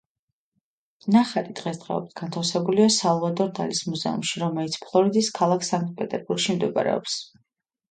ნახატი 1.15 1.53
დღესდღეობით 1.59 2.15
განთავსებულია 2.21 2.87
სალვადორ 2.97 3.53
დალის 3.61 3.83
მუზეუმში, 3.91 4.41
რომელიც 4.47 4.81
ფლორიდის 4.87 5.31
ქალაქ 5.39 5.71
სანქტ-პეტერბურგში 5.71 6.59
მდებარეობს. 6.59 7.23